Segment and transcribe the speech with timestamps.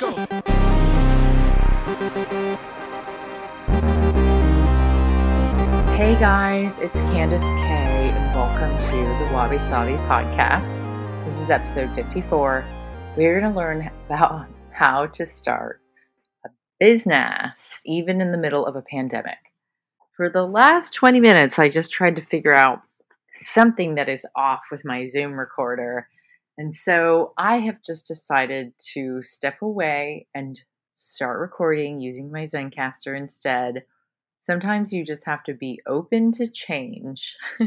[0.00, 0.10] Go.
[5.94, 10.82] Hey guys, it's Candice Kay, and welcome to the Wabi Sabi podcast.
[11.24, 12.64] This is episode 54.
[13.16, 15.80] We're going to learn about how to start
[16.44, 16.48] a
[16.80, 19.38] business, even in the middle of a pandemic.
[20.16, 22.82] For the last 20 minutes, I just tried to figure out
[23.42, 26.08] something that is off with my Zoom recorder.
[26.56, 30.60] And so I have just decided to step away and
[30.92, 33.84] start recording using my Zencastr instead
[34.44, 37.34] sometimes you just have to be open to change.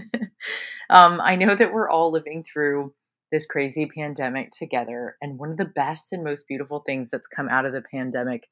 [0.92, 2.94] um, I know that we're all living through
[3.32, 7.50] this crazy pandemic together, and one of the best and most beautiful things that's come
[7.50, 8.44] out of the pandemic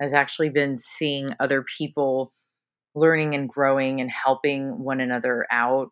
[0.00, 2.32] has actually been seeing other people
[2.94, 5.88] learning and growing and helping one another out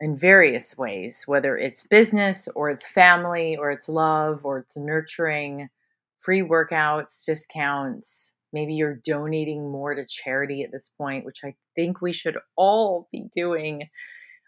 [0.00, 5.68] in various ways, whether it's business or it's family or it's love or it's nurturing,
[6.18, 12.00] free workouts, discounts, Maybe you're donating more to charity at this point, which I think
[12.00, 13.88] we should all be doing.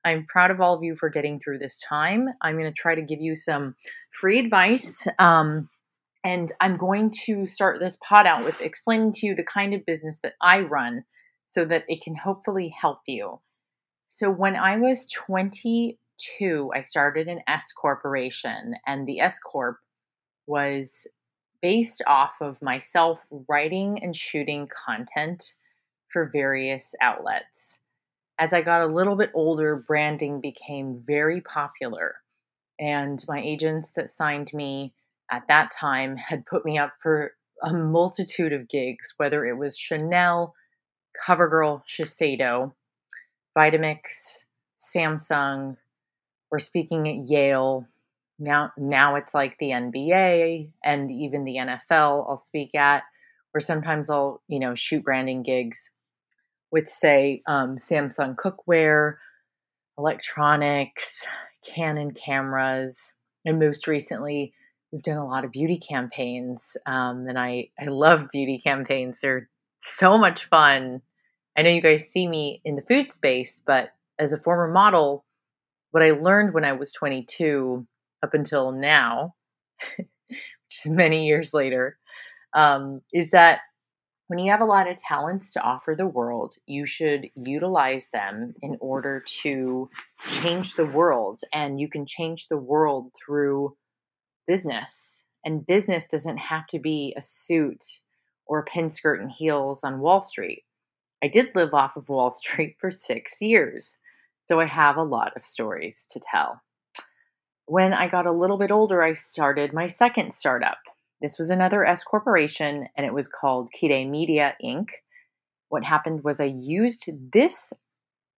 [0.05, 2.27] I'm proud of all of you for getting through this time.
[2.41, 3.77] I'm going to try to give you some
[4.21, 5.07] free advice.
[5.19, 5.69] Um,
[6.25, 9.87] and I'm going to start this pod out with explaining to you the kind of
[9.87, 11.05] business that I run
[11.49, 13.41] so that it can hopefully help you.
[14.15, 19.79] So, when I was 22, I started an S corporation, and the S Corp
[20.47, 21.07] was
[21.63, 25.55] based off of myself writing and shooting content
[26.09, 27.81] for various outlets.
[28.39, 32.17] As I got a little bit older, branding became very popular,
[32.79, 34.93] and my agents that signed me
[35.31, 39.79] at that time had put me up for a multitude of gigs, whether it was
[39.79, 40.55] Chanel,
[41.27, 42.75] CoverGirl, Shiseido,
[43.57, 44.45] Vitamix,
[44.79, 45.77] Samsung,
[46.51, 47.87] We're speaking at Yale,
[48.39, 53.05] now now it's like the NBA and even the NFL I'll speak at,
[53.55, 55.91] or sometimes I'll you know shoot branding gigs
[56.71, 59.17] with say um, Samsung cookware,
[59.99, 61.27] electronics,
[61.65, 63.13] Canon cameras,
[63.45, 64.55] and most recently
[64.91, 66.77] we've done a lot of beauty campaigns.
[66.87, 69.49] Um, and I I love beauty campaigns; they're
[69.83, 71.03] so much fun.
[71.57, 75.25] I know you guys see me in the food space, but as a former model,
[75.91, 77.87] what I learned when I was 22
[78.23, 79.35] up until now,
[79.97, 81.99] which is many years later,
[82.55, 83.61] um, is that
[84.29, 88.55] when you have a lot of talents to offer the world, you should utilize them
[88.63, 89.91] in order to
[90.27, 91.41] change the world.
[91.53, 93.77] And you can change the world through
[94.47, 95.25] business.
[95.45, 97.85] And business doesn't have to be a suit
[98.47, 100.65] or a pin skirt and heels on Wall Street.
[101.23, 103.97] I did live off of Wall Street for six years,
[104.47, 106.61] so I have a lot of stories to tell.
[107.67, 110.79] When I got a little bit older, I started my second startup.
[111.21, 114.89] This was another S corporation and it was called Kide Media Inc.
[115.69, 117.73] What happened was I used this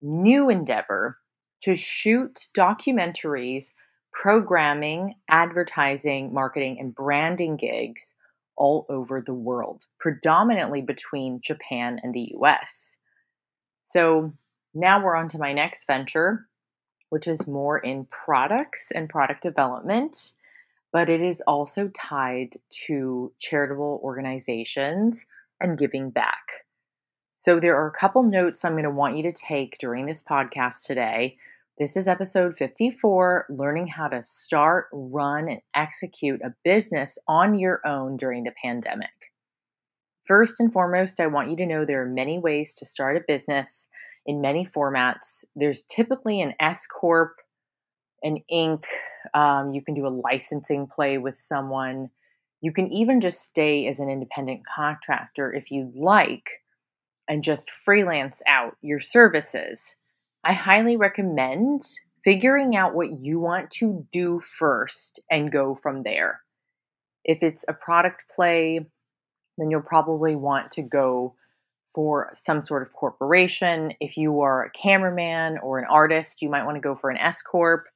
[0.02, 1.16] new endeavor
[1.62, 3.70] to shoot documentaries,
[4.12, 8.14] programming, advertising, marketing, and branding gigs
[8.56, 12.96] all over the world, predominantly between Japan and the US.
[13.82, 14.32] So
[14.74, 16.48] now we're on to my next venture,
[17.10, 20.32] which is more in products and product development,
[20.92, 22.56] but it is also tied
[22.86, 25.24] to charitable organizations
[25.60, 26.64] and giving back.
[27.36, 30.22] So, there are a couple notes I'm going to want you to take during this
[30.22, 31.36] podcast today.
[31.76, 37.80] This is episode 54 Learning how to start, run, and execute a business on your
[37.84, 39.10] own during the pandemic.
[40.24, 43.24] First and foremost, I want you to know there are many ways to start a
[43.26, 43.88] business
[44.24, 45.44] in many formats.
[45.56, 47.32] There's typically an S corp,
[48.22, 48.84] an Inc.
[49.34, 52.08] Um, you can do a licensing play with someone.
[52.60, 56.50] You can even just stay as an independent contractor if you'd like
[57.28, 59.96] and just freelance out your services.
[60.46, 61.82] I highly recommend
[62.22, 66.40] figuring out what you want to do first and go from there.
[67.24, 68.80] If it's a product play,
[69.56, 71.34] then you'll probably want to go
[71.94, 73.92] for some sort of corporation.
[74.00, 77.16] If you are a cameraman or an artist, you might want to go for an
[77.16, 77.86] S Corp.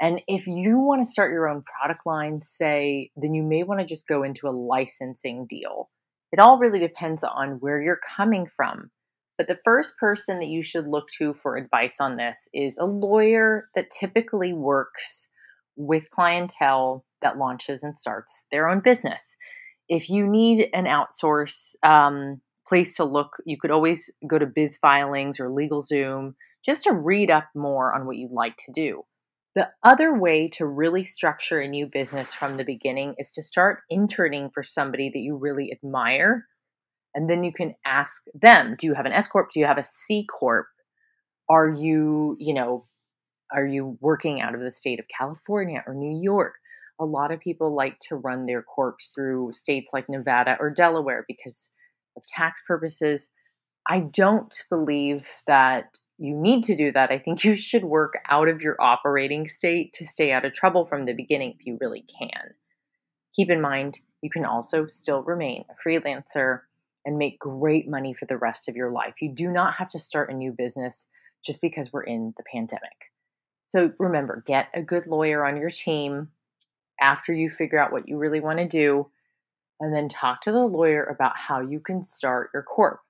[0.00, 3.80] And if you want to start your own product line, say, then you may want
[3.80, 5.90] to just go into a licensing deal.
[6.32, 8.90] It all really depends on where you're coming from.
[9.36, 12.84] But the first person that you should look to for advice on this is a
[12.84, 15.28] lawyer that typically works
[15.76, 19.36] with clientele that launches and starts their own business.
[19.88, 23.36] If you need an outsource um, place to look.
[23.44, 26.34] You could always go to Biz Filings or LegalZoom
[26.64, 29.02] just to read up more on what you'd like to do.
[29.54, 33.80] The other way to really structure a new business from the beginning is to start
[33.88, 36.46] interning for somebody that you really admire.
[37.14, 39.50] And then you can ask them, do you have an S Corp?
[39.52, 40.66] Do you have a C Corp?
[41.48, 42.86] Are you, you know,
[43.52, 46.54] are you working out of the state of California or New York?
[47.00, 51.24] A lot of people like to run their corps through states like Nevada or Delaware
[51.28, 51.68] because
[52.16, 53.28] of tax purposes.
[53.88, 57.10] I don't believe that you need to do that.
[57.10, 60.84] I think you should work out of your operating state to stay out of trouble
[60.84, 62.54] from the beginning if you really can.
[63.34, 66.60] Keep in mind, you can also still remain a freelancer
[67.04, 69.20] and make great money for the rest of your life.
[69.20, 71.06] You do not have to start a new business
[71.44, 73.12] just because we're in the pandemic.
[73.66, 76.28] So remember, get a good lawyer on your team
[77.00, 79.10] after you figure out what you really want to do,
[79.80, 83.00] and then talk to the lawyer about how you can start your corp.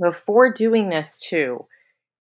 [0.00, 1.66] Before doing this, too,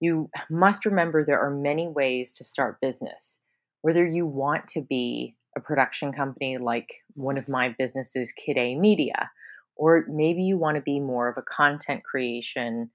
[0.01, 3.39] you must remember there are many ways to start business.
[3.83, 8.75] Whether you want to be a production company like one of my businesses, Kid A
[8.75, 9.31] Media,
[9.77, 12.91] or maybe you want to be more of a content creation,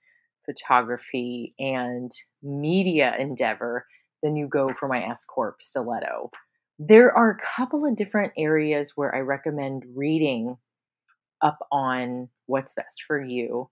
[0.46, 2.12] photography, and
[2.42, 3.86] media endeavor,
[4.24, 6.32] then you go for my S Corp Stiletto.
[6.78, 10.58] There are a couple of different areas where I recommend reading
[11.42, 13.70] up on what's best for you.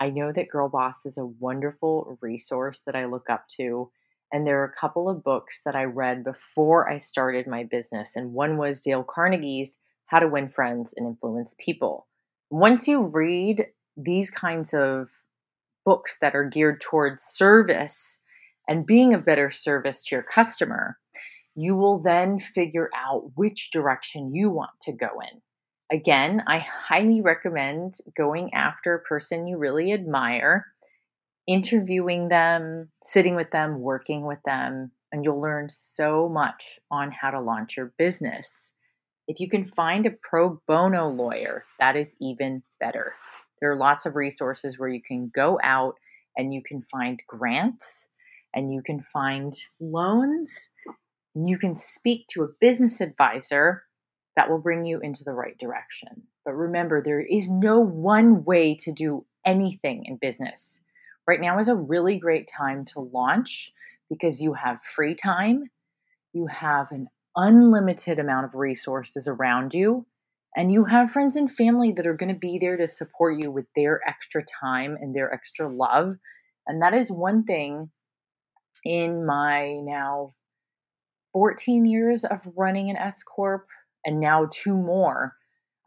[0.00, 3.90] I know that Girl Boss is a wonderful resource that I look up to.
[4.32, 8.12] And there are a couple of books that I read before I started my business.
[8.16, 9.76] And one was Dale Carnegie's
[10.06, 12.06] How to Win Friends and Influence People.
[12.52, 13.66] Once you read
[13.96, 15.08] these kinds of
[15.86, 18.18] books that are geared towards service
[18.68, 20.98] and being of better service to your customer,
[21.54, 25.40] you will then figure out which direction you want to go in.
[25.90, 30.66] Again, I highly recommend going after a person you really admire,
[31.46, 37.30] interviewing them, sitting with them, working with them, and you'll learn so much on how
[37.30, 38.72] to launch your business.
[39.32, 43.14] If you can find a pro bono lawyer, that is even better.
[43.58, 45.94] There are lots of resources where you can go out
[46.36, 48.10] and you can find grants
[48.54, 50.68] and you can find loans.
[51.34, 53.84] You can speak to a business advisor
[54.36, 56.24] that will bring you into the right direction.
[56.44, 60.78] But remember, there is no one way to do anything in business.
[61.26, 63.72] Right now is a really great time to launch
[64.10, 65.70] because you have free time,
[66.34, 70.06] you have an unlimited amount of resources around you,
[70.56, 73.50] and you have friends and family that are going to be there to support you
[73.50, 76.16] with their extra time and their extra love.
[76.66, 77.90] And that is one thing
[78.84, 80.34] in my now
[81.32, 83.66] 14 years of running an S Corp
[84.04, 85.34] and now two more,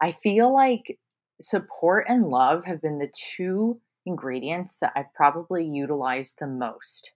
[0.00, 0.98] I feel like
[1.40, 7.12] support and love have been the two ingredients that I've probably utilized the most.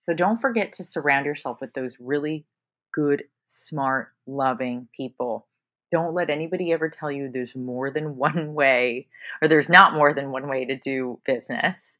[0.00, 2.44] So don't forget to surround yourself with those really
[2.92, 5.46] good, smart, loving people.
[5.90, 9.08] Don't let anybody ever tell you there's more than one way
[9.40, 11.98] or there's not more than one way to do business.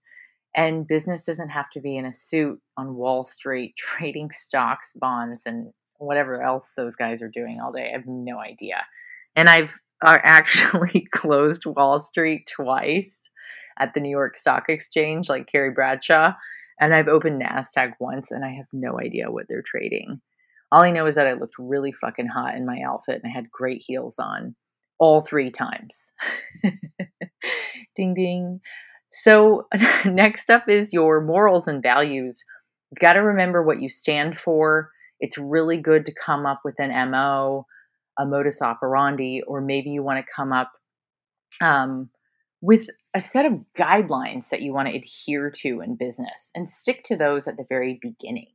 [0.54, 5.42] And business doesn't have to be in a suit on Wall Street trading stocks, bonds,
[5.46, 7.90] and whatever else those guys are doing all day.
[7.90, 8.84] I have no idea.
[9.36, 9.72] And I've
[10.04, 13.18] actually closed Wall Street twice
[13.78, 16.34] at the New York Stock Exchange, like Carrie Bradshaw.
[16.80, 20.20] And I've opened NASDAQ once and I have no idea what they're trading.
[20.72, 23.34] All I know is that I looked really fucking hot in my outfit and I
[23.34, 24.56] had great heels on
[24.98, 26.10] all three times.
[27.96, 28.60] ding ding.
[29.12, 29.68] So,
[30.04, 32.42] next up is your morals and values.
[32.90, 34.90] You've got to remember what you stand for
[35.22, 37.64] it's really good to come up with an MO,
[38.18, 40.72] a modus operandi, or maybe you want to come up
[41.60, 42.10] um,
[42.60, 47.04] with a set of guidelines that you want to adhere to in business and stick
[47.04, 48.48] to those at the very beginning.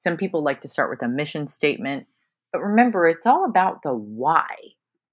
[0.00, 2.06] Some people like to start with a mission statement,
[2.52, 4.46] but remember, it's all about the why.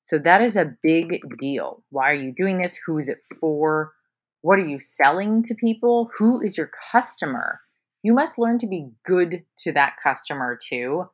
[0.03, 1.83] So that is a big deal.
[1.89, 2.77] Why are you doing this?
[2.85, 3.93] Who is it for?
[4.41, 6.09] What are you selling to people?
[6.17, 7.59] Who is your customer?
[8.03, 11.09] you must learn to be good to that customer too.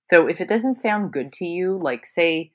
[0.00, 2.50] So if it doesn't sound good to you, like say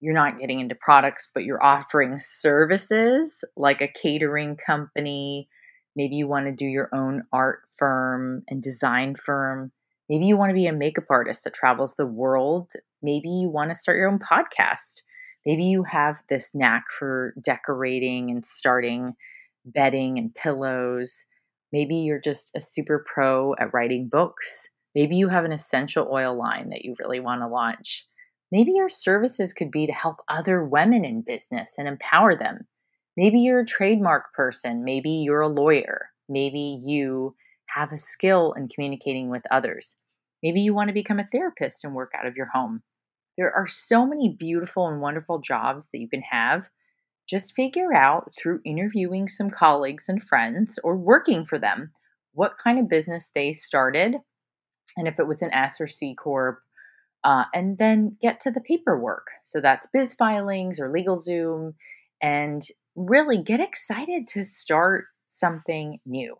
[0.00, 5.48] you're not getting into products, but you're offering services like a catering company,
[5.96, 9.72] maybe you want to do your own art firm and design firm.
[10.10, 12.72] Maybe you want to be a makeup artist that travels the world.
[13.00, 15.02] Maybe you want to start your own podcast.
[15.46, 19.14] Maybe you have this knack for decorating and starting
[19.64, 21.24] bedding and pillows.
[21.72, 24.66] Maybe you're just a super pro at writing books.
[24.96, 28.04] Maybe you have an essential oil line that you really want to launch.
[28.50, 32.66] Maybe your services could be to help other women in business and empower them.
[33.16, 34.82] Maybe you're a trademark person.
[34.82, 36.08] Maybe you're a lawyer.
[36.28, 37.36] Maybe you
[37.74, 39.96] have a skill in communicating with others.
[40.42, 42.82] Maybe you want to become a therapist and work out of your home.
[43.36, 46.68] There are so many beautiful and wonderful jobs that you can have.
[47.28, 51.92] Just figure out through interviewing some colleagues and friends or working for them
[52.32, 54.16] what kind of business they started
[54.96, 56.60] and if it was an S or C Corp,
[57.24, 59.26] uh, and then get to the paperwork.
[59.44, 61.74] So that's biz filings or LegalZoom,
[62.22, 62.62] and
[62.96, 66.36] really get excited to start something new.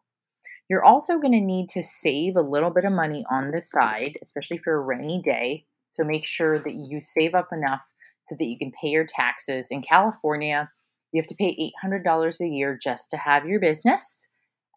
[0.71, 4.17] You're also going to need to save a little bit of money on the side,
[4.23, 5.67] especially for a rainy day.
[5.91, 7.81] So make sure that you save up enough
[8.23, 9.73] so that you can pay your taxes.
[9.73, 10.71] In California,
[11.11, 14.29] you have to pay $800 a year just to have your business,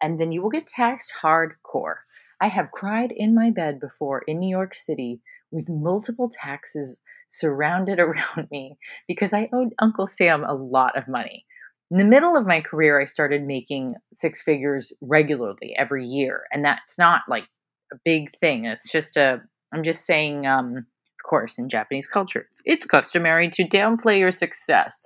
[0.02, 1.98] and then you will get taxed hardcore.
[2.40, 5.20] I have cried in my bed before in New York City
[5.52, 11.46] with multiple taxes surrounded around me because I owed Uncle Sam a lot of money.
[11.94, 16.42] In the middle of my career, I started making six figures regularly every year.
[16.52, 17.44] And that's not like
[17.92, 18.64] a big thing.
[18.64, 19.40] It's just a,
[19.72, 25.00] I'm just saying, um, of course, in Japanese culture, it's customary to downplay your success,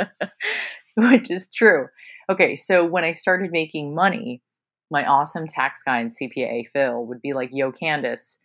[0.96, 1.88] which is true.
[2.30, 4.40] Okay, so when I started making money,
[4.90, 8.38] my awesome tax guy and CPA, Phil, would be like, Yo, Candice,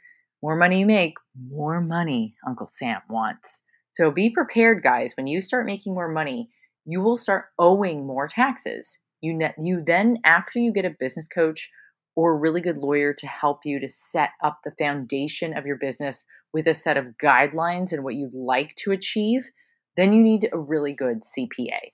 [0.43, 1.13] more money you make,
[1.49, 3.61] more money Uncle Sam wants.
[3.93, 5.13] So be prepared, guys.
[5.15, 6.49] When you start making more money,
[6.85, 8.97] you will start owing more taxes.
[9.21, 11.69] You, ne- you then, after you get a business coach
[12.15, 15.77] or a really good lawyer to help you to set up the foundation of your
[15.77, 19.49] business with a set of guidelines and what you'd like to achieve,
[19.97, 21.91] then you need a really good CPA.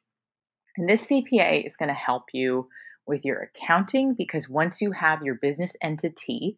[0.77, 2.67] And this CPA is going to help you
[3.07, 6.57] with your accounting because once you have your business entity,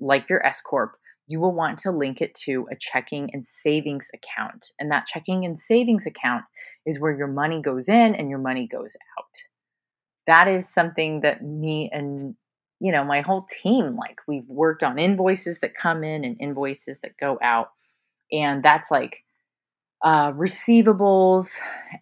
[0.00, 0.96] like your S Corp,
[1.28, 4.70] you will want to link it to a checking and savings account.
[4.78, 6.44] And that checking and savings account
[6.86, 9.42] is where your money goes in and your money goes out.
[10.26, 12.34] That is something that me and
[12.80, 17.00] you know my whole team like we've worked on invoices that come in and invoices
[17.00, 17.70] that go out
[18.30, 19.24] and that's like
[20.04, 21.48] uh, receivables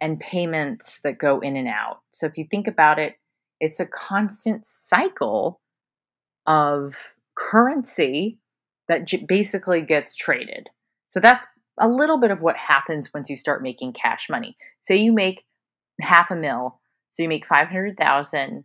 [0.01, 3.15] and payments that go in and out so if you think about it
[3.61, 5.61] it's a constant cycle
[6.47, 6.97] of
[7.37, 8.39] currency
[8.89, 10.69] that j- basically gets traded.
[11.07, 11.47] So that's
[11.79, 14.57] a little bit of what happens once you start making cash money.
[14.83, 15.45] Say you make
[16.01, 18.65] half a mil, so you make 500,000,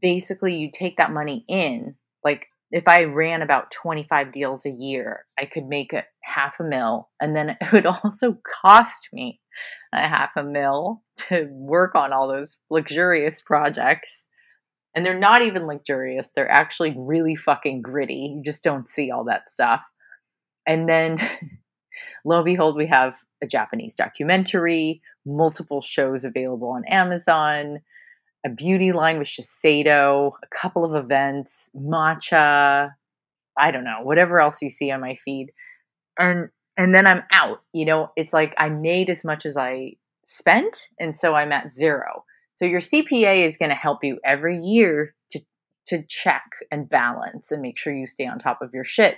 [0.00, 1.94] basically you take that money in,
[2.24, 6.64] like if I ran about 25 deals a year, I could make a half a
[6.64, 9.40] mil and then it would also cost me
[9.92, 14.28] a half a mil to work on all those luxurious projects.
[14.94, 18.34] And they're not even luxurious, they're actually really fucking gritty.
[18.36, 19.80] You just don't see all that stuff.
[20.66, 21.18] And then,
[22.24, 27.80] lo and behold, we have a Japanese documentary, multiple shows available on Amazon,
[28.44, 32.92] a beauty line with Shiseido, a couple of events, matcha,
[33.58, 35.52] I don't know, whatever else you see on my feed.
[36.18, 37.62] And and then I'm out.
[37.72, 41.70] You know, it's like I made as much as I spent, and so I'm at
[41.70, 42.24] zero.
[42.54, 45.40] So your CPA is going to help you every year to
[45.86, 49.16] to check and balance and make sure you stay on top of your shit.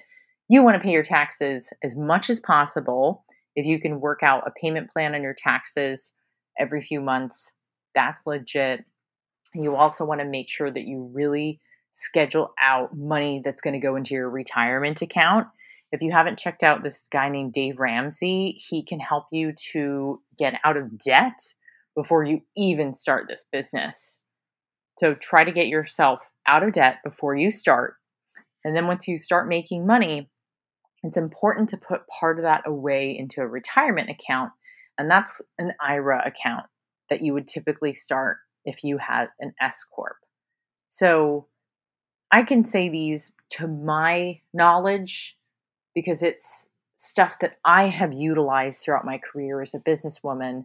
[0.52, 3.24] You want to pay your taxes as much as possible.
[3.56, 6.12] If you can work out a payment plan on your taxes
[6.58, 7.52] every few months,
[7.94, 8.84] that's legit.
[9.54, 11.60] You also want to make sure that you really
[11.92, 15.46] schedule out money that's going to go into your retirement account
[15.92, 20.20] if you haven't checked out this guy named Dave Ramsey, he can help you to
[20.38, 21.38] get out of debt
[21.94, 24.18] before you even start this business.
[24.98, 27.96] So try to get yourself out of debt before you start.
[28.64, 30.30] And then once you start making money,
[31.02, 34.52] it's important to put part of that away into a retirement account.
[34.98, 36.66] And that's an IRA account
[37.10, 40.16] that you would typically start if you had an S Corp.
[40.86, 41.46] So
[42.30, 45.36] I can say these to my knowledge
[45.94, 50.64] because it's stuff that I have utilized throughout my career as a businesswoman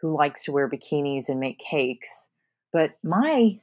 [0.00, 2.28] who likes to wear bikinis and make cakes.
[2.72, 3.58] But my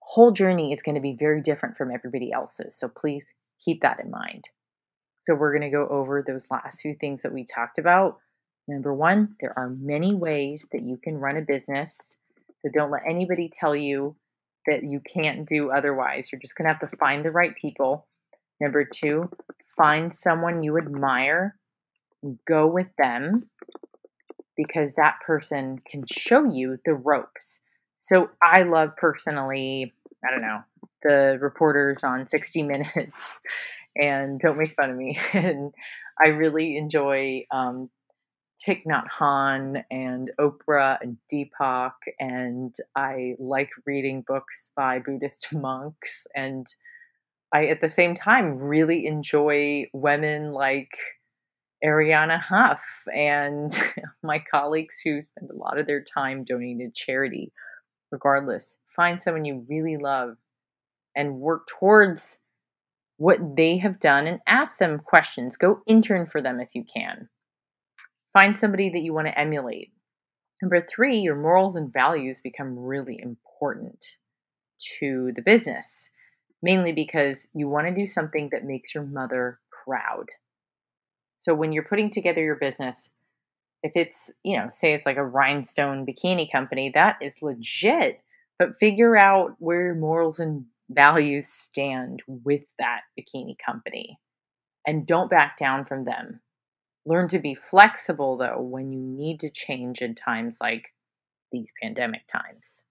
[0.00, 2.76] whole journey is going to be very different from everybody else's.
[2.78, 3.30] So please
[3.62, 4.48] keep that in mind.
[5.26, 8.20] So we're going to go over those last few things that we talked about.
[8.68, 12.16] Number one, there are many ways that you can run a business.
[12.58, 14.14] So don't let anybody tell you
[14.68, 16.30] that you can't do otherwise.
[16.30, 18.06] You're just going to have to find the right people.
[18.60, 19.28] Number two,
[19.76, 21.56] find someone you admire,
[22.46, 23.50] go with them
[24.56, 27.58] because that person can show you the ropes.
[27.98, 29.92] So I love personally,
[30.24, 30.60] I don't know,
[31.02, 33.40] the reporters on 60 Minutes
[34.00, 35.18] and don't make fun of me.
[35.32, 35.72] And
[36.24, 37.90] I really enjoy um,
[38.66, 46.26] Thich Nhat Hanh and Oprah and Deepak, and I like reading books by Buddhist monks
[46.34, 46.66] and
[47.52, 50.90] I, at the same time, really enjoy women like
[51.84, 52.82] Ariana Huff
[53.14, 53.76] and
[54.22, 57.52] my colleagues who spend a lot of their time donating to charity.
[58.10, 60.36] Regardless, find someone you really love
[61.14, 62.38] and work towards
[63.16, 65.56] what they have done and ask them questions.
[65.56, 67.28] Go intern for them if you can.
[68.32, 69.92] Find somebody that you want to emulate.
[70.62, 74.04] Number three, your morals and values become really important
[74.98, 76.10] to the business,
[76.62, 80.26] mainly because you want to do something that makes your mother proud.
[81.38, 83.08] So when you're putting together your business,
[83.82, 88.20] if it's, you know, say it's like a rhinestone bikini company, that is legit.
[88.58, 94.18] But figure out where your morals and values stand with that bikini company
[94.86, 96.40] and don't back down from them.
[97.04, 100.92] Learn to be flexible though when you need to change in times like
[101.52, 102.82] these pandemic times.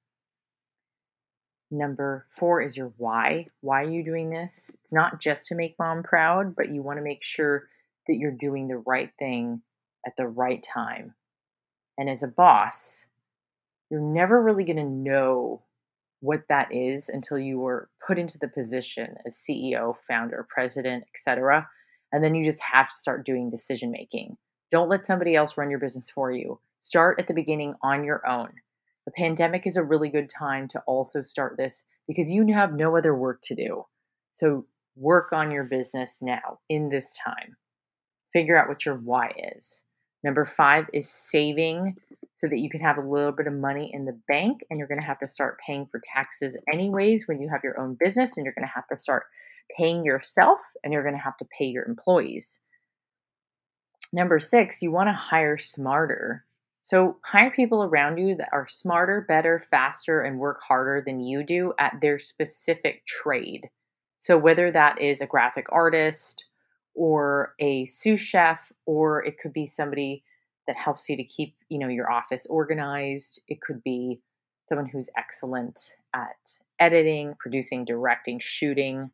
[1.72, 3.48] Number four is your why.
[3.62, 4.72] Why are you doing this?
[4.82, 7.68] It's not just to make mom proud, but you want to make sure
[8.08, 9.62] that you're doing the right thing
[10.06, 11.16] at the right time.
[11.98, 13.06] And as a boss,
[13.90, 15.64] you're never really going to know
[16.22, 21.68] what that is until you were put into the position as CEO, founder, president, etc.
[22.12, 24.38] And then you just have to start doing decision making.
[24.72, 26.60] Don't let somebody else run your business for you.
[26.80, 28.50] Start at the beginning on your own.
[29.06, 32.98] The pandemic is a really good time to also start this because you have no
[32.98, 33.86] other work to do.
[34.32, 37.56] So work on your business now in this time
[38.36, 39.82] figure out what your why is.
[40.26, 41.98] Number five is saving
[42.34, 44.88] so that you can have a little bit of money in the bank and you're
[44.88, 48.36] going to have to start paying for taxes anyways when you have your own business
[48.36, 49.26] and you're going to have to start
[49.78, 52.60] paying yourself and you're going to have to pay your employees.
[54.12, 56.44] Number six, you want to hire smarter.
[56.82, 61.44] So hire people around you that are smarter, better, faster, and work harder than you
[61.44, 63.70] do at their specific trade.
[64.18, 66.46] So whether that is a graphic artist,
[66.96, 70.24] or a sous chef or it could be somebody
[70.68, 73.42] that helps you to keep you know your office organized.
[73.48, 74.20] It could be
[74.66, 79.10] someone who's excellent at editing producing directing shooting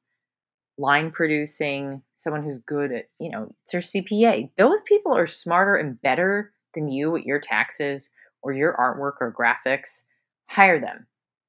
[0.78, 5.76] line producing someone who's good at you know it's their cpa those people are smarter
[5.76, 8.10] and better than you at your taxes
[8.42, 10.04] or your artwork or graphics.
[10.48, 11.08] Hire them.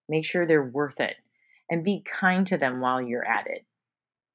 [0.09, 1.17] Make sure they're worth it
[1.71, 3.65] and be kind to them while you're at it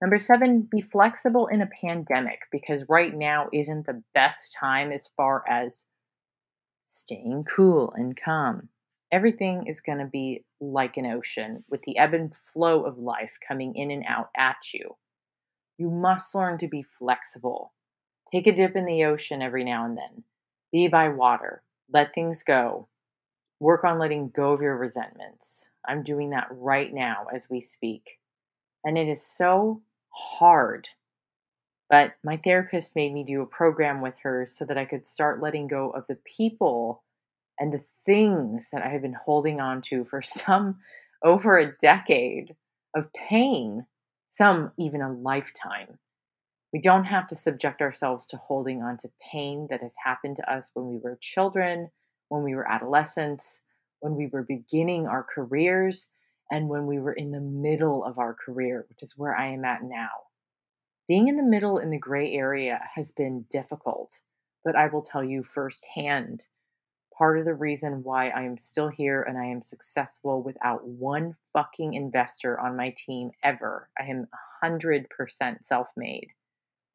[0.01, 5.09] Number seven, be flexible in a pandemic because right now isn't the best time as
[5.17, 5.85] far as
[6.85, 8.69] staying cool and calm.
[9.11, 13.37] Everything is going to be like an ocean with the ebb and flow of life
[13.45, 14.95] coming in and out at you.
[15.77, 17.73] You must learn to be flexible.
[18.31, 20.23] Take a dip in the ocean every now and then.
[20.71, 21.63] Be by water.
[21.91, 22.87] Let things go.
[23.59, 25.67] Work on letting go of your resentments.
[25.87, 28.19] I'm doing that right now as we speak.
[28.83, 29.81] And it is so
[30.17, 30.87] hard.
[31.89, 35.41] But my therapist made me do a program with her so that I could start
[35.41, 37.03] letting go of the people
[37.59, 40.79] and the things that I have been holding on to for some
[41.23, 42.55] over a decade
[42.95, 43.85] of pain,
[44.33, 45.97] some even a lifetime.
[46.73, 50.51] We don't have to subject ourselves to holding on to pain that has happened to
[50.51, 51.89] us when we were children,
[52.27, 53.61] when we were adolescents,
[54.01, 56.09] when we were beginning our careers,
[56.51, 59.65] and when we were in the middle of our career, which is where I am
[59.65, 60.09] at now.
[61.07, 64.19] Being in the middle in the gray area has been difficult,
[64.63, 66.47] but I will tell you firsthand
[67.17, 71.35] part of the reason why I am still here and I am successful without one
[71.53, 73.89] fucking investor on my team ever.
[73.99, 74.27] I am
[74.63, 75.07] 100%
[75.65, 76.27] self made.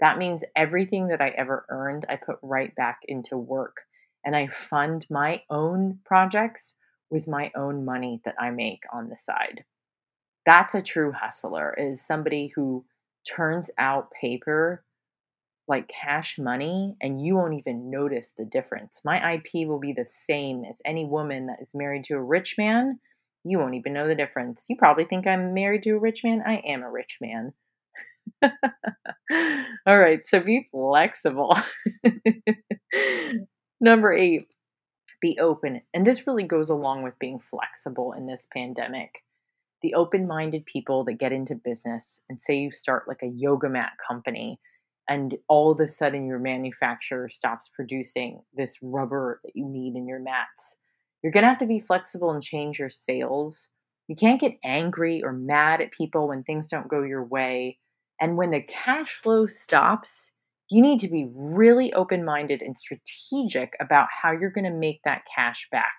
[0.00, 3.82] That means everything that I ever earned, I put right back into work.
[4.24, 6.74] And I fund my own projects
[7.12, 9.64] with my own money that I make on the side.
[10.46, 12.84] That's a true hustler is somebody who
[13.28, 14.82] turns out paper
[15.68, 19.00] like cash money and you won't even notice the difference.
[19.04, 22.56] My IP will be the same as any woman that is married to a rich
[22.58, 22.98] man.
[23.44, 24.64] You won't even know the difference.
[24.68, 26.42] You probably think I'm married to a rich man.
[26.44, 27.52] I am a rich man.
[29.86, 31.56] All right, so be flexible.
[33.80, 34.48] Number eight,
[35.22, 35.80] be open.
[35.94, 39.22] And this really goes along with being flexible in this pandemic.
[39.80, 43.70] The open minded people that get into business and say you start like a yoga
[43.70, 44.60] mat company,
[45.08, 50.06] and all of a sudden your manufacturer stops producing this rubber that you need in
[50.06, 50.76] your mats.
[51.22, 53.70] You're going to have to be flexible and change your sales.
[54.08, 57.78] You can't get angry or mad at people when things don't go your way.
[58.20, 60.30] And when the cash flow stops,
[60.72, 65.02] you need to be really open minded and strategic about how you're going to make
[65.04, 65.92] that cash back.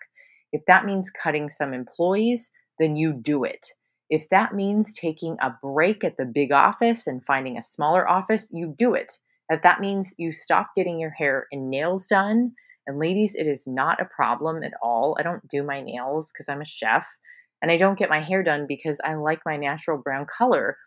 [0.51, 3.67] If that means cutting some employees, then you do it.
[4.09, 8.47] If that means taking a break at the big office and finding a smaller office,
[8.51, 9.15] you do it.
[9.49, 12.53] If that means you stop getting your hair and nails done,
[12.87, 15.15] and ladies, it is not a problem at all.
[15.19, 17.05] I don't do my nails because I'm a chef,
[17.61, 20.77] and I don't get my hair done because I like my natural brown color.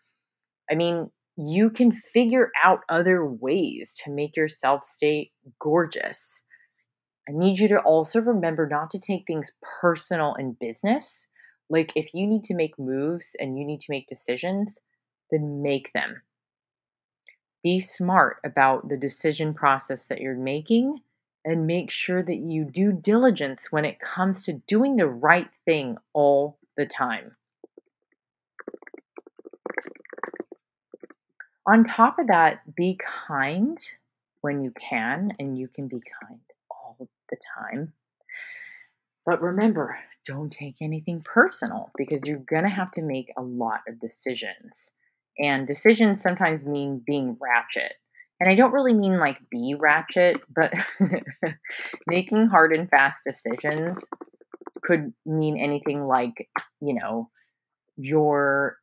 [0.69, 6.41] I mean, you can figure out other ways to make yourself stay gorgeous.
[7.29, 11.27] I need you to also remember not to take things personal in business.
[11.69, 14.79] Like, if you need to make moves and you need to make decisions,
[15.31, 16.21] then make them.
[17.63, 21.03] Be smart about the decision process that you're making
[21.45, 25.97] and make sure that you do diligence when it comes to doing the right thing
[26.13, 27.35] all the time.
[31.67, 33.77] On top of that, be kind
[34.41, 36.39] when you can, and you can be kind
[36.71, 36.95] all
[37.29, 37.93] the time.
[39.25, 43.81] But remember, don't take anything personal because you're going to have to make a lot
[43.87, 44.91] of decisions.
[45.37, 47.93] And decisions sometimes mean being ratchet.
[48.39, 50.73] And I don't really mean like be ratchet, but
[52.07, 53.97] making hard and fast decisions
[54.83, 56.47] could mean anything like,
[56.79, 57.29] you know,
[57.97, 58.77] your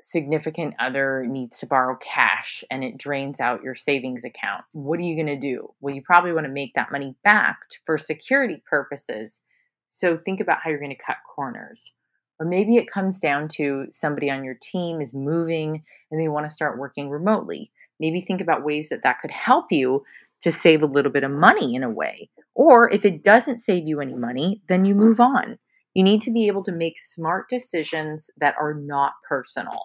[0.00, 4.64] significant other needs to borrow cash and it drains out your savings account.
[4.72, 5.72] What are you going to do?
[5.80, 9.40] Well, you probably want to make that money back for security purposes.
[9.88, 11.92] So think about how you're going to cut corners.
[12.38, 16.46] Or maybe it comes down to somebody on your team is moving and they want
[16.46, 17.70] to start working remotely.
[17.98, 20.04] Maybe think about ways that that could help you
[20.42, 22.28] to save a little bit of money in a way.
[22.54, 25.58] Or if it doesn't save you any money, then you move on.
[25.96, 29.80] You need to be able to make smart decisions that are not personal.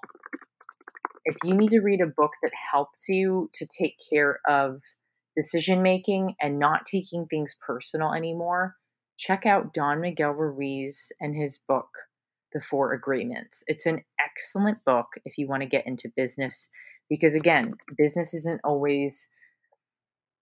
[1.23, 4.81] If you need to read a book that helps you to take care of
[5.37, 8.75] decision making and not taking things personal anymore,
[9.15, 11.87] check out Don Miguel Ruiz and his book,
[12.51, 13.63] The Four Agreements.
[13.67, 16.67] It's an excellent book if you want to get into business
[17.09, 19.29] because, again, business isn't always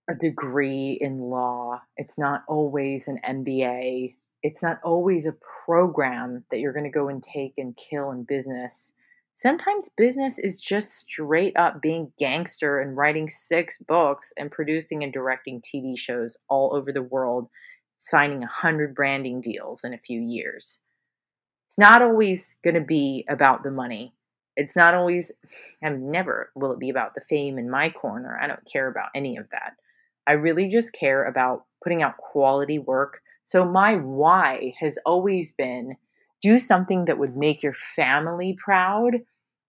[0.10, 6.60] a degree in law, it's not always an MBA it's not always a program that
[6.60, 8.91] you're going to go and take and kill in business.
[9.34, 15.13] Sometimes business is just straight up being gangster and writing six books and producing and
[15.13, 17.47] directing TV shows all over the world,
[17.97, 20.80] signing a hundred branding deals in a few years.
[21.67, 24.13] It's not always going to be about the money.
[24.56, 25.32] It's not always,
[25.84, 28.39] I'm never will it be about the fame in my corner.
[28.41, 29.73] I don't care about any of that.
[30.28, 35.95] I really just care about putting out quality work so my why has always been
[36.39, 39.21] do something that would make your family proud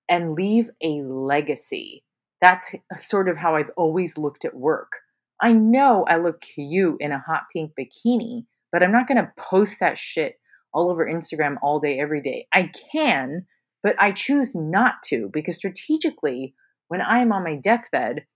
[0.07, 2.05] and leave a legacy.
[2.43, 4.93] That's uh, sort of how I've always looked at work.
[5.41, 9.33] I know I look cute in a hot pink bikini, but I'm not going to
[9.39, 10.35] post that shit
[10.75, 12.49] all over Instagram all day, every day.
[12.53, 13.47] I can,
[13.83, 16.55] but I choose not to because strategically,
[16.89, 18.27] when I am on my deathbed,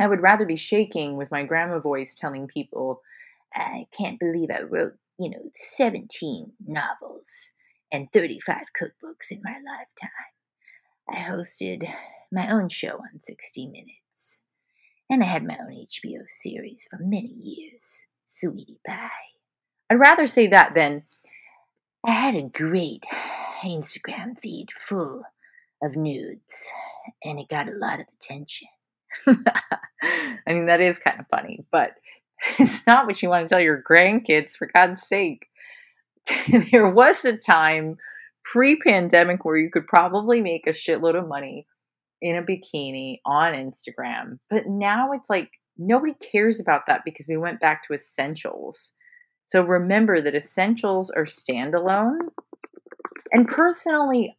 [0.00, 3.02] I would rather be shaking with my grandma voice telling people
[3.54, 7.52] I can't believe I wrote, you know, 17 novels
[7.92, 10.10] and 35 cookbooks in my lifetime.
[11.08, 11.92] I hosted
[12.32, 14.40] my own show on 60 Minutes,
[15.08, 19.10] and I had my own HBO series for many years, Sweetie Pie.
[19.90, 21.02] I'd rather say that than
[22.06, 23.04] I had a great
[23.62, 25.24] Instagram feed full
[25.82, 26.68] of nudes,
[27.24, 28.68] and it got a lot of attention.
[29.26, 31.94] I mean, that is kind of funny, but
[32.58, 35.46] it's not what you want to tell your grandkids, for God's sake.
[36.72, 37.96] there was a time
[38.44, 41.66] pre pandemic where you could probably make a shitload of money
[42.22, 44.38] in a bikini on Instagram.
[44.48, 48.92] But now it's like nobody cares about that because we went back to essentials.
[49.46, 52.18] So remember that essentials are standalone.
[53.32, 54.36] And personally,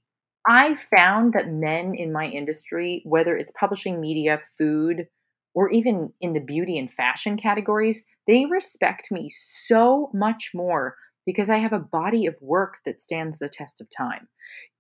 [0.48, 5.08] I found that men in my industry, whether it's publishing media, food,
[5.54, 11.50] or even in the beauty and fashion categories, they respect me so much more because
[11.50, 14.28] I have a body of work that stands the test of time.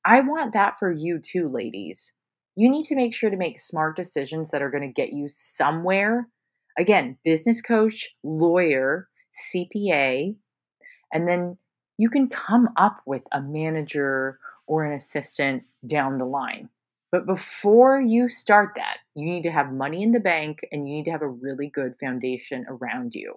[0.05, 2.13] I want that for you too, ladies.
[2.55, 5.27] You need to make sure to make smart decisions that are going to get you
[5.29, 6.27] somewhere.
[6.77, 9.07] Again, business coach, lawyer,
[9.53, 10.35] CPA,
[11.13, 11.57] and then
[11.97, 16.69] you can come up with a manager or an assistant down the line.
[17.11, 20.95] But before you start that, you need to have money in the bank and you
[20.95, 23.35] need to have a really good foundation around you.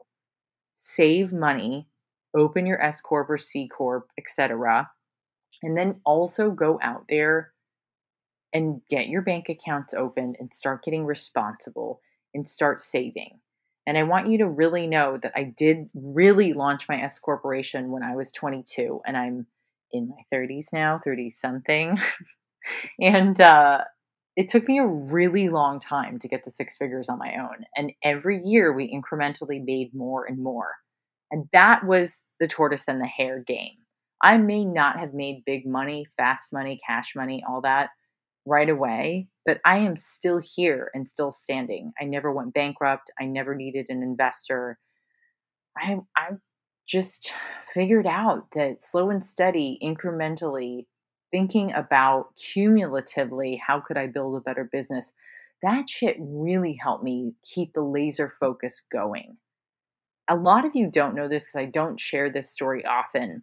[0.76, 1.88] Save money,
[2.37, 4.88] open your S corp or C corp, etc.
[5.62, 7.52] And then also go out there
[8.52, 12.00] and get your bank accounts open and start getting responsible
[12.32, 13.40] and start saving.
[13.87, 17.90] And I want you to really know that I did really launch my S corporation
[17.90, 19.46] when I was 22 and I'm
[19.92, 21.98] in my 30s now, 30 something.
[23.00, 23.83] and uh,
[24.37, 27.64] it took me a really long time to get to six figures on my own.
[27.77, 30.72] And every year we incrementally made more and more.
[31.31, 33.77] And that was the tortoise and the hare game.
[34.22, 37.90] I may not have made big money, fast money, cash money, all that
[38.46, 41.92] right away, but I am still here and still standing.
[42.00, 43.11] I never went bankrupt.
[43.20, 44.79] I never needed an investor.
[45.77, 46.31] I I
[46.87, 47.33] just
[47.72, 50.87] figured out that slow and steady, incrementally,
[51.34, 55.10] thinking about cumulatively how could I build a better business,
[55.62, 59.36] that shit really helped me keep the laser focus going.
[60.28, 63.42] A lot of you don't know this because I don't share this story often,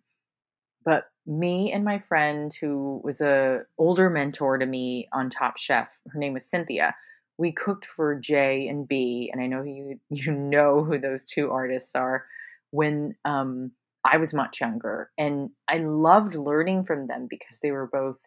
[0.86, 6.00] but me and my friend who was a older mentor to me on Top Chef,
[6.14, 6.96] her name was Cynthia.
[7.38, 11.52] We cooked for J and B, and I know you you know who those two
[11.52, 12.26] artists are
[12.70, 13.74] when um,
[14.06, 15.12] I was much younger.
[15.18, 18.18] And I loved learning from them because they were both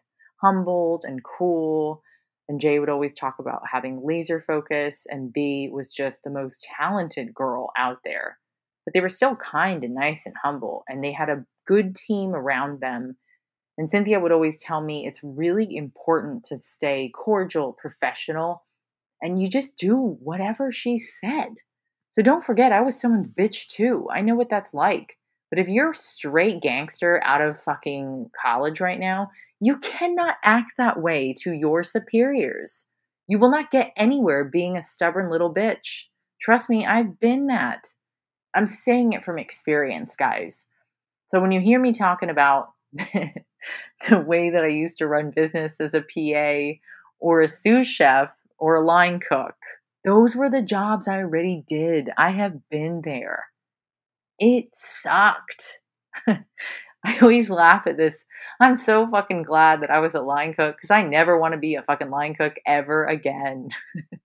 [0.41, 2.01] humbled and cool.
[2.47, 6.67] And Jay would always talk about having laser focus, and B was just the most
[6.77, 8.37] talented girl out there.
[8.85, 12.35] But they were still kind and nice and humble, and they had a good team
[12.35, 13.17] around them.
[13.77, 18.63] And Cynthia would always tell me it's really important to stay cordial, professional,
[19.21, 21.55] and you just do whatever she said.
[22.11, 24.07] So don't forget, I was someone's bitch too.
[24.11, 25.17] I know what that's like.
[25.55, 31.01] But if you're straight gangster out of fucking college right now, you cannot act that
[31.01, 32.83] way to your superiors.
[33.29, 36.07] You will not get anywhere being a stubborn little bitch.
[36.41, 37.87] Trust me, I've been that.
[38.53, 40.65] I'm saying it from experience, guys.
[41.29, 45.79] So when you hear me talking about the way that I used to run business
[45.79, 46.77] as a PA
[47.21, 49.55] or a sous chef or a line cook,
[50.03, 52.09] those were the jobs I already did.
[52.17, 53.45] I have been there.
[54.39, 55.79] It sucked.
[56.27, 58.25] I always laugh at this.
[58.59, 61.59] I'm so fucking glad that I was a line cook because I never want to
[61.59, 63.69] be a fucking line cook ever again.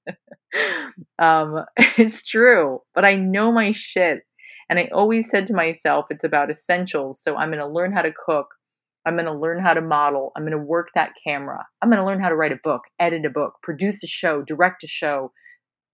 [1.19, 1.65] um,
[1.99, 4.21] it's true, but I know my shit.
[4.71, 7.21] And I always said to myself, it's about essentials.
[7.23, 8.47] So I'm going to learn how to cook.
[9.05, 10.33] I'm going to learn how to model.
[10.37, 11.67] I'm going to work that camera.
[11.83, 14.43] I'm going to learn how to write a book, edit a book, produce a show,
[14.43, 15.33] direct a show,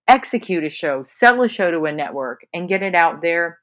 [0.09, 3.59] execute a show, sell a show to a network, and get it out there.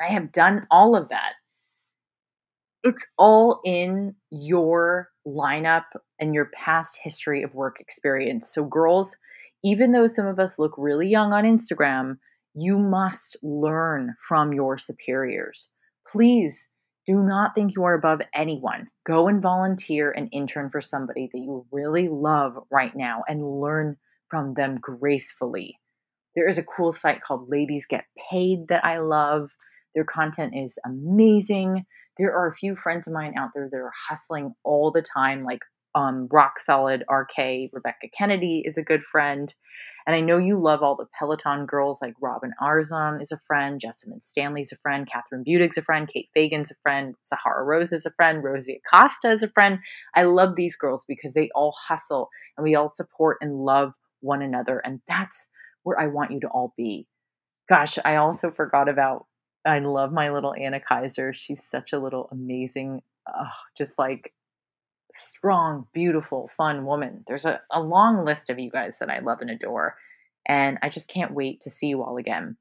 [0.00, 1.32] I have done all of that.
[2.84, 5.84] It's all in your lineup
[6.20, 8.52] and your past history of work experience.
[8.52, 9.16] So, girls,
[9.64, 12.18] even though some of us look really young on Instagram,
[12.54, 15.68] you must learn from your superiors.
[16.06, 16.68] Please
[17.06, 18.88] do not think you are above anyone.
[19.06, 23.96] Go and volunteer and intern for somebody that you really love right now and learn
[24.30, 25.78] from them gracefully.
[26.36, 29.50] There is a cool site called Ladies Get Paid that I love.
[29.94, 31.84] Their content is amazing.
[32.18, 35.44] There are a few friends of mine out there that are hustling all the time,
[35.44, 35.60] like
[35.94, 37.70] um, Rock Solid RK.
[37.72, 39.52] Rebecca Kennedy is a good friend.
[40.06, 43.78] And I know you love all the Peloton girls like Robin Arzon is a friend,
[43.78, 48.06] Jessamyn Stanley's a friend, Kathryn Budig's a friend, Kate Fagan's a friend, Sahara Rose is
[48.06, 49.80] a friend, Rosie Acosta is a friend.
[50.14, 54.40] I love these girls because they all hustle and we all support and love one
[54.40, 54.80] another.
[54.82, 55.46] And that's
[55.82, 57.06] where I want you to all be.
[57.68, 59.26] Gosh, I also forgot about,
[59.64, 61.32] I love my little Anna Kaiser.
[61.32, 64.32] She's such a little amazing, oh, just like
[65.14, 67.24] strong, beautiful, fun woman.
[67.26, 69.96] There's a, a long list of you guys that I love and adore.
[70.46, 72.56] And I just can't wait to see you all again.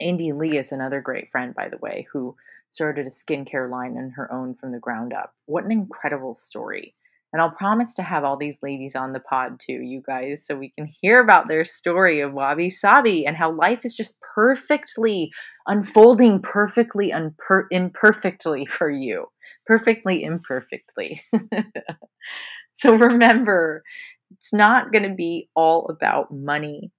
[0.00, 2.36] Andy Lee is another great friend, by the way, who
[2.68, 5.34] started a skincare line on her own from the ground up.
[5.46, 6.94] What an incredible story.
[7.32, 10.56] And I'll promise to have all these ladies on the pod too, you guys, so
[10.56, 15.30] we can hear about their story of Wabi Sabi and how life is just perfectly
[15.66, 19.26] unfolding perfectly unper- imperfectly for you.
[19.66, 21.22] Perfectly imperfectly.
[22.76, 23.82] so remember,
[24.30, 26.90] it's not going to be all about money.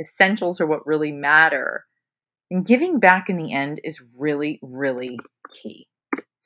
[0.00, 1.84] Essentials are what really matter.
[2.50, 5.18] And giving back in the end is really, really
[5.50, 5.86] key.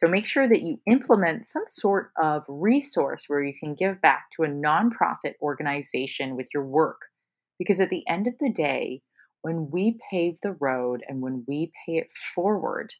[0.02, 4.24] So make sure that you implement some sort of resource where you can give back
[4.32, 7.02] to a nonprofit organization with your work.
[7.56, 9.02] Because at the end of the day,
[9.42, 12.92] when we pave the road and when we pay it forward,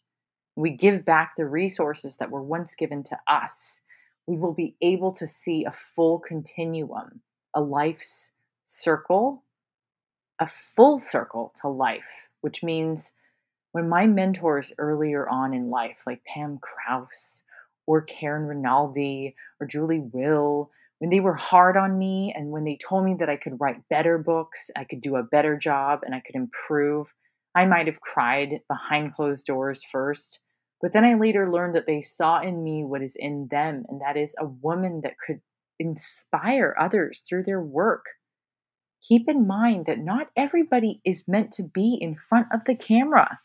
[0.54, 3.80] we give back the resources that were once given to us,
[4.28, 7.20] we will be able to see a full continuum,
[7.52, 8.30] a life's
[8.62, 9.42] circle,
[10.38, 13.12] a full circle to life, which means
[13.72, 17.42] when my mentors earlier on in life, like Pam Krauss
[17.86, 22.76] or Karen Rinaldi or Julie Will, when they were hard on me and when they
[22.76, 26.14] told me that I could write better books, I could do a better job, and
[26.14, 27.12] I could improve,
[27.54, 30.38] I might have cried behind closed doors first,
[30.80, 34.00] But then I later learned that they saw in me what is in them, and
[34.00, 35.40] that is a woman that could
[35.78, 38.04] inspire others through their work.
[39.00, 43.40] Keep in mind that not everybody is meant to be in front of the camera.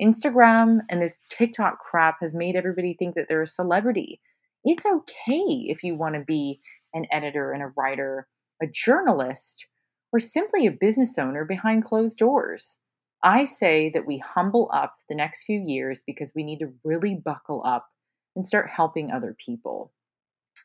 [0.00, 4.20] Instagram and this TikTok crap has made everybody think that they're a celebrity.
[4.64, 6.60] It's okay if you want to be
[6.92, 8.26] an editor and a writer,
[8.62, 9.66] a journalist,
[10.12, 12.76] or simply a business owner behind closed doors.
[13.22, 17.14] I say that we humble up the next few years because we need to really
[17.14, 17.88] buckle up
[18.36, 19.93] and start helping other people.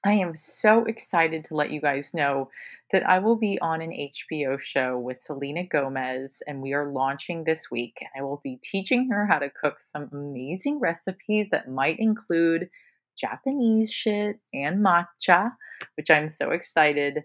[0.06, 2.50] I am so excited to let you guys know
[2.94, 7.44] that I will be on an HBO show with Selena Gomez, and we are launching
[7.44, 7.98] this week.
[8.00, 12.70] And I will be teaching her how to cook some amazing recipes that might include
[13.18, 15.52] Japanese shit and matcha,
[15.98, 17.24] which I'm so excited.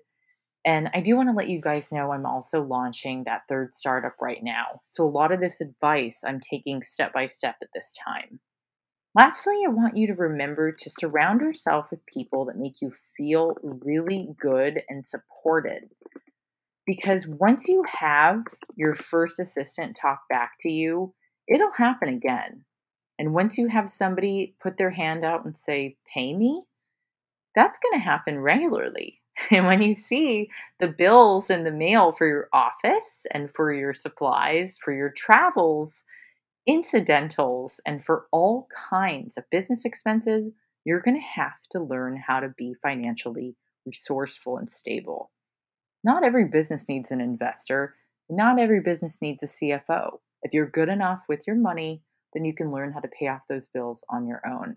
[0.65, 4.17] And I do want to let you guys know I'm also launching that third startup
[4.21, 4.81] right now.
[4.89, 8.41] So a lot of this advice I'm taking step by step at this time.
[9.15, 13.57] Lastly, I want you to remember to surround yourself with people that make you feel
[13.63, 15.89] really good and supported.
[16.85, 18.43] Because once you have
[18.75, 21.15] your first assistant talk back to you,
[21.47, 22.65] it'll happen again.
[23.19, 26.65] And once you have somebody put their hand out and say, pay me,
[27.55, 29.21] that's going to happen regularly.
[29.51, 30.49] And when you see
[30.79, 36.05] the bills in the mail for your office and for your supplies, for your travels,
[36.67, 40.51] incidentals, and for all kinds of business expenses,
[40.85, 45.31] you're going to have to learn how to be financially resourceful and stable.
[46.03, 47.95] Not every business needs an investor,
[48.29, 50.19] not every business needs a CFO.
[50.43, 53.43] If you're good enough with your money, then you can learn how to pay off
[53.49, 54.77] those bills on your own.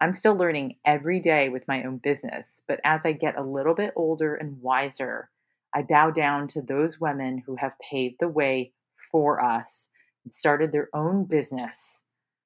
[0.00, 3.74] I'm still learning every day with my own business, but as I get a little
[3.74, 5.30] bit older and wiser,
[5.74, 8.72] I bow down to those women who have paved the way
[9.10, 9.88] for us
[10.32, 12.02] started their own business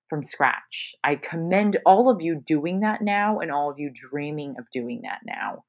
[0.08, 0.94] from scratch.
[1.02, 5.02] I commend all of you doing that now and all of you dreaming of doing
[5.02, 5.64] that now.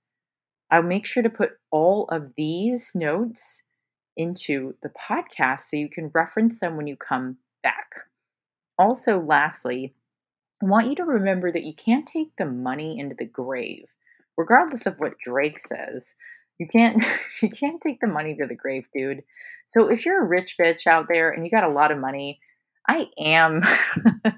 [0.70, 3.62] I'll make sure to put all of these notes
[4.18, 7.88] into the podcast so you can reference them when you come back.
[8.78, 9.94] Also, lastly,
[10.62, 13.86] I want you to remember that you can't take the money into the grave,
[14.38, 16.16] regardless of what Drake says.
[16.60, 17.04] You can't
[17.42, 19.24] you can't take the money to the grave, dude.
[19.66, 22.40] So if you're a rich bitch out there and you got a lot of money,
[22.88, 23.62] I am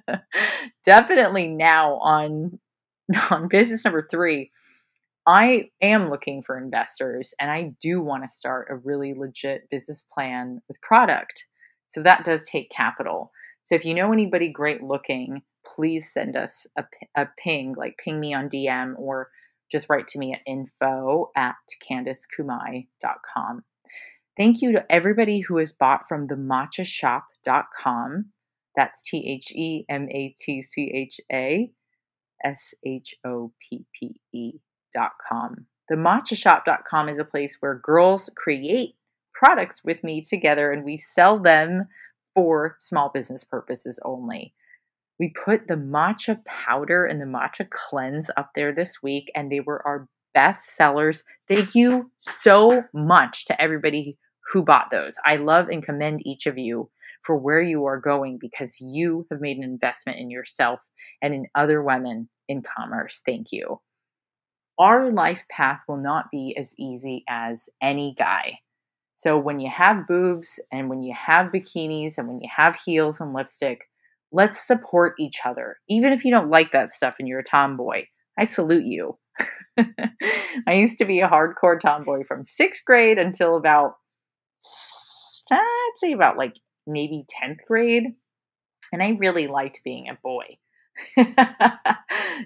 [0.86, 2.60] definitely now on
[3.32, 4.52] on business number 3.
[5.28, 10.04] I am looking for investors and I do want to start a really legit business
[10.14, 11.46] plan with product.
[11.88, 13.32] So that does take capital.
[13.64, 18.20] So if you know anybody great looking, please send us a, a ping, like ping
[18.20, 19.30] me on DM or
[19.76, 21.56] just write to me at info at
[21.92, 23.64] candicekumai.com.
[24.38, 28.26] Thank you to everybody who has bought from the matchashop.com.
[28.76, 31.72] That's T H E M A T C H A
[32.44, 34.22] S H O P P E T H M A
[34.54, 35.66] T C H A S H O P P E.com.
[35.90, 38.96] The matchashop.com is a place where girls create
[39.34, 41.88] products with me together and we sell them
[42.34, 44.54] for small business purposes only.
[45.20, 49.62] We put the matcha powder and the matcha cleanse up there this week, and they
[49.62, 51.24] were our best sellers.
[51.48, 54.18] Thank you so much to everybody
[54.52, 55.16] who bought those.
[55.26, 56.90] I love and commend each of you
[57.24, 60.80] for where you are going because you have made an investment in yourself
[61.22, 63.22] and in other women in commerce.
[63.26, 63.80] Thank you.
[64.78, 68.60] Our life path will not be as easy as any guy.
[69.16, 73.22] So when you have boobs and when you have bikinis and when you have heels
[73.22, 73.86] and lipstick,
[74.32, 75.78] let's support each other.
[75.90, 78.06] Even if you don't like that stuff and you're a tomboy,
[78.38, 79.18] I salute you.
[80.68, 83.96] I used to be a hardcore tomboy from sixth grade until about,
[85.52, 86.56] I'd say about like
[86.88, 88.14] maybe 10th grade.
[88.94, 90.58] And I really liked being a boy.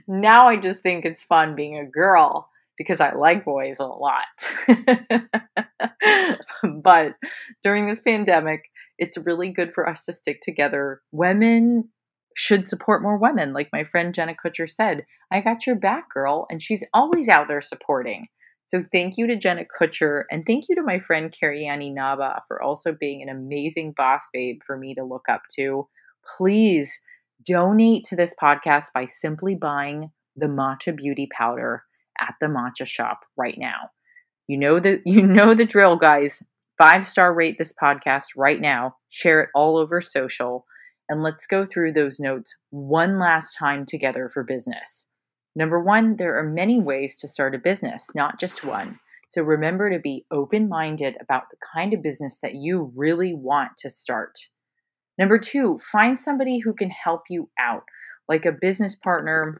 [0.07, 4.23] now I just think it's fun being a girl because I like boys a lot.
[6.81, 7.15] but
[7.63, 8.63] during this pandemic,
[8.99, 11.01] it's really good for us to stick together.
[11.12, 11.89] Women
[12.35, 13.53] should support more women.
[13.53, 16.45] Like my friend Jenna Kutcher said, I got your back, girl.
[16.49, 18.27] And she's always out there supporting.
[18.65, 22.43] So thank you to Jenna Kutcher and thank you to my friend Carrie Ann Inaba
[22.47, 25.88] for also being an amazing boss babe for me to look up to.
[26.38, 26.99] Please
[27.45, 31.84] donate to this podcast by simply buying the Matcha Beauty Powder
[32.19, 33.89] at the matcha shop right now.
[34.47, 36.43] You know the you know the drill, guys.
[36.80, 38.95] Five star rate this podcast right now.
[39.09, 40.65] Share it all over social.
[41.09, 45.07] And let's go through those notes one last time together for business.
[45.57, 48.97] Number one, there are many ways to start a business, not just one.
[49.27, 53.71] So remember to be open minded about the kind of business that you really want
[53.80, 54.39] to start.
[55.17, 57.84] Number two, find somebody who can help you out
[58.30, 59.59] like a business partner,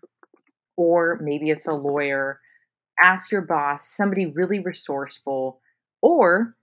[0.78, 2.39] or maybe it's a lawyer.
[3.03, 5.59] Ask your boss, somebody really resourceful,
[6.01, 6.55] or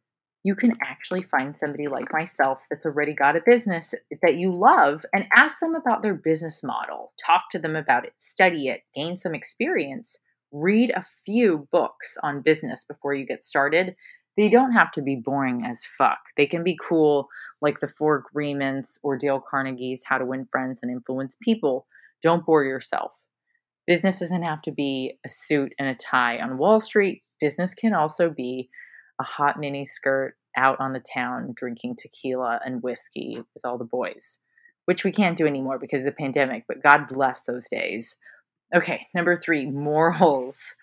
[0.47, 3.93] you can actually find somebody like myself that's already got a business
[4.23, 7.11] that you love and ask them about their business model.
[7.21, 10.17] Talk to them about it, study it, gain some experience,
[10.53, 13.97] read a few books on business before you get started.
[14.37, 16.21] They don't have to be boring as fuck.
[16.37, 17.27] They can be cool,
[17.61, 21.89] like the Four Agreements or Dale Carnegie's How to Win Friends and Influence People.
[22.23, 23.11] Don't bore yourself.
[23.89, 27.25] Business doesn't have to be a suit and a tie on Wall Street.
[27.41, 28.71] Business can also be
[29.21, 33.85] a hot mini skirt out on the town drinking tequila and whiskey with all the
[33.85, 34.39] boys,
[34.87, 38.17] which we can't do anymore because of the pandemic, but God bless those days.
[38.75, 40.75] Okay, number three, morals.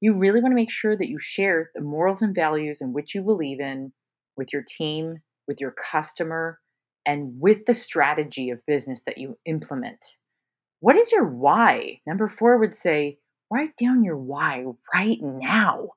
[0.00, 3.14] You really want to make sure that you share the morals and values in which
[3.14, 3.92] you believe in
[4.36, 5.16] with your team,
[5.48, 6.60] with your customer,
[7.04, 9.98] and with the strategy of business that you implement.
[10.80, 12.00] What is your why?
[12.06, 13.18] Number four would say,
[13.50, 14.64] write down your why
[14.94, 15.88] right now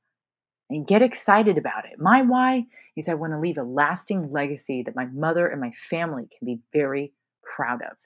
[0.72, 2.00] and get excited about it.
[2.00, 2.66] My why
[2.96, 6.46] is I want to leave a lasting legacy that my mother and my family can
[6.46, 7.14] be very
[7.44, 7.98] proud of.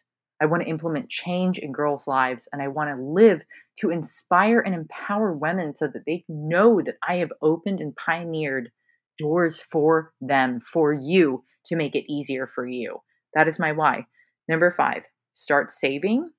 [0.42, 3.44] I want to implement change in girls' lives and I want to live
[3.80, 8.72] to inspire and empower women so that they know that I have opened and pioneered
[9.18, 12.98] doors for them, for you, to make it easier for you.
[13.34, 14.08] That is my why.
[14.50, 16.30] Number five, start saving.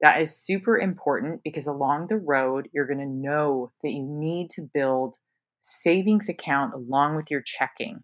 [0.00, 4.50] That is super important because along the road, you're going to know that you need
[4.52, 5.16] to build
[5.60, 8.02] savings account along with your checking.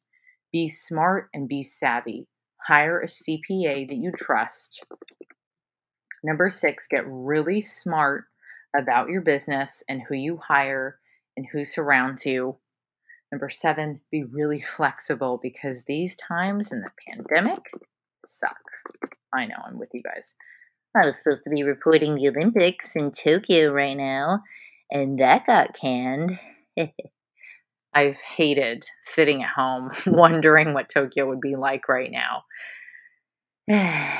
[0.52, 2.26] Be smart and be savvy.
[2.66, 4.84] Hire a CPA that you trust.
[6.22, 8.24] Number six, get really smart
[8.76, 10.98] about your business and who you hire
[11.36, 12.56] and who surrounds you.
[13.30, 17.60] Number seven, be really flexible because these times in the pandemic
[18.26, 18.56] suck.
[19.34, 20.34] I know, I'm with you guys.
[20.96, 24.44] I was supposed to be reporting the Olympics in Tokyo right now,
[24.90, 26.38] and that got canned.
[27.94, 32.44] I've hated sitting at home wondering what Tokyo would be like right now.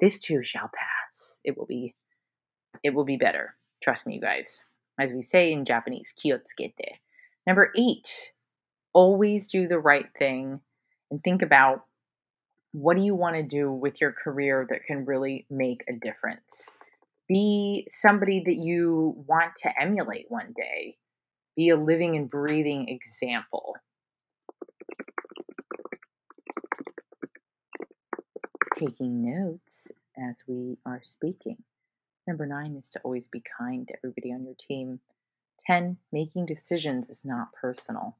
[0.00, 1.40] this too shall pass.
[1.42, 1.94] It will be
[2.82, 3.56] it will be better.
[3.82, 4.60] Trust me, you guys.
[5.00, 6.98] As we say in Japanese, kiotsukete.
[7.46, 8.32] Number eight,
[8.92, 10.60] always do the right thing
[11.10, 11.84] and think about
[12.72, 16.70] what do you want to do with your career that can really make a difference.
[17.28, 20.96] Be somebody that you want to emulate one day
[21.56, 23.74] be a living and breathing example.
[28.74, 29.88] Taking notes
[30.18, 31.56] as we are speaking.
[32.26, 35.00] Number nine is to always be kind to everybody on your team.
[35.66, 35.96] 10.
[36.12, 38.16] Making decisions is not personal.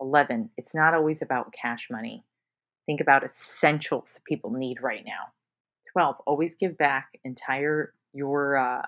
[0.00, 0.50] 11.
[0.56, 2.24] It's not always about cash money.
[2.86, 5.32] Think about essentials people need right now.
[5.92, 6.16] 12.
[6.26, 8.82] Always give back entire your uh,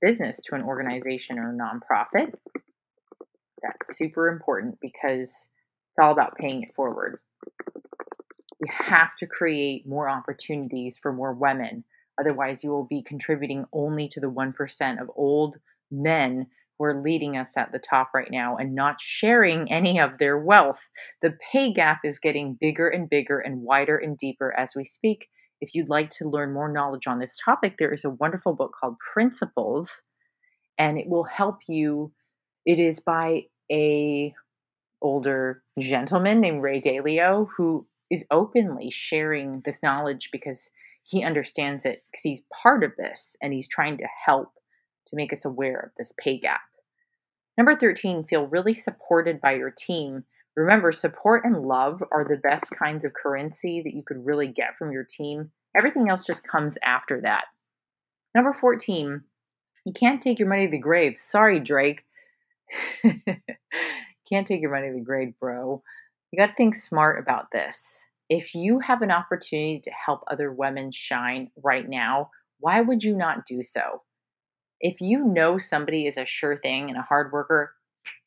[0.00, 2.34] business to an organization or nonprofit.
[3.64, 7.18] That's super important because it's all about paying it forward.
[8.60, 11.84] You have to create more opportunities for more women.
[12.20, 15.56] Otherwise, you will be contributing only to the 1% of old
[15.90, 16.46] men
[16.78, 20.38] who are leading us at the top right now and not sharing any of their
[20.38, 20.80] wealth.
[21.22, 25.28] The pay gap is getting bigger and bigger and wider and deeper as we speak.
[25.60, 28.72] If you'd like to learn more knowledge on this topic, there is a wonderful book
[28.78, 30.02] called Principles,
[30.78, 32.12] and it will help you.
[32.66, 34.34] It is by a
[35.02, 40.70] older gentleman named Ray Dalio who is openly sharing this knowledge because
[41.02, 44.52] he understands it because he's part of this and he's trying to help
[45.06, 46.60] to make us aware of this pay gap.
[47.56, 50.24] Number 13, feel really supported by your team.
[50.56, 54.76] Remember, support and love are the best kinds of currency that you could really get
[54.78, 55.50] from your team.
[55.76, 57.44] Everything else just comes after that.
[58.34, 59.22] Number 14,
[59.84, 61.16] you can't take your money to the grave.
[61.18, 62.04] Sorry, Drake.
[64.28, 65.82] Can't take your money to the bro.
[66.30, 68.04] You got to think smart about this.
[68.28, 73.16] If you have an opportunity to help other women shine right now, why would you
[73.16, 74.02] not do so?
[74.80, 77.74] If you know somebody is a sure thing and a hard worker,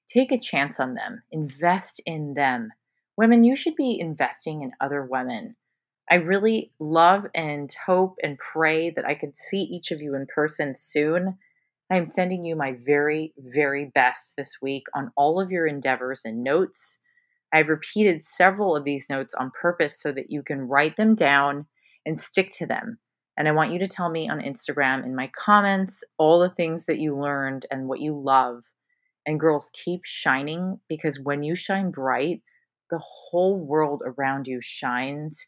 [0.08, 1.24] take a chance on them.
[1.32, 2.72] Invest in them.
[3.18, 5.56] Women, you should be investing in other women.
[6.10, 10.26] I really love and hope and pray that I could see each of you in
[10.28, 11.38] person soon.
[11.90, 16.22] I am sending you my very, very best this week on all of your endeavors
[16.26, 16.98] and notes.
[17.54, 21.66] I've repeated several of these notes on purpose so that you can write them down
[22.06, 23.00] and stick to them.
[23.38, 26.88] And I want you to tell me on Instagram in my comments all the things
[26.88, 28.64] that you learned and what you love.
[29.26, 32.42] And girls, keep shining because when you shine bright,
[32.90, 35.46] the whole world around you shines.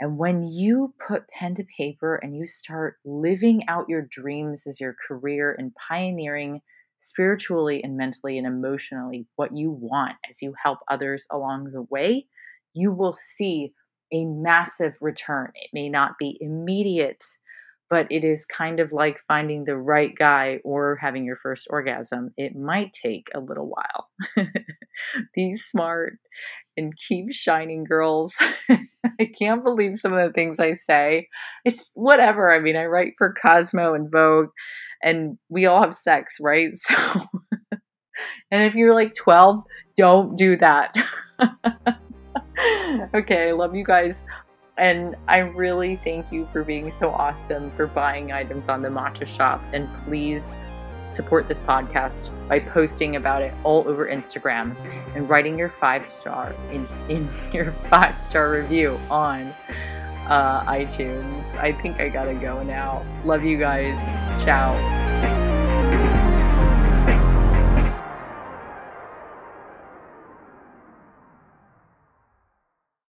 [0.00, 4.80] And when you put pen to paper and you start living out your dreams as
[4.80, 6.60] your career and pioneering
[6.98, 12.26] spiritually and mentally and emotionally what you want as you help others along the way,
[12.74, 13.72] you will see
[14.12, 15.50] a massive return.
[15.54, 17.24] It may not be immediate,
[17.90, 22.30] but it is kind of like finding the right guy or having your first orgasm.
[22.36, 24.08] It might take a little while.
[25.34, 26.18] Be smart
[26.76, 28.34] and keep shining, girls.
[28.70, 31.28] I can't believe some of the things I say.
[31.64, 32.54] It's whatever.
[32.54, 34.50] I mean, I write for Cosmo and Vogue,
[35.02, 36.70] and we all have sex, right?
[36.88, 37.26] So,
[38.50, 39.62] and if you're like 12,
[39.96, 40.92] don't do that.
[43.14, 44.24] okay, love you guys.
[44.78, 49.26] And I really thank you for being so awesome, for buying items on the Matcha
[49.26, 49.60] Shop.
[49.72, 50.54] And please
[51.08, 54.76] support this podcast by posting about it all over Instagram
[55.14, 59.54] and writing your five star in, in your five star review on
[60.28, 61.56] uh, iTunes.
[61.56, 63.04] I think I gotta go now.
[63.24, 63.98] Love you guys.
[64.44, 65.47] Ciao.